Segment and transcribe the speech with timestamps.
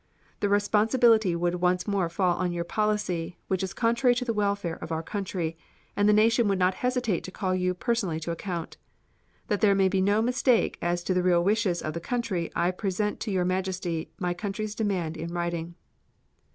[0.39, 4.77] The responsibility would once more fall on your policy, which is contrary to the welfare
[4.81, 5.59] of our country,
[5.95, 8.77] and the nation would not hesitate to call you personally to account.
[9.47, 12.71] That there may be no mistake as to the real wishes of the country I
[12.71, 15.75] present to your Majesty my country's demand in writing."